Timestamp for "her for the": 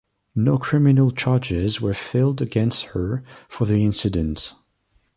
2.95-3.85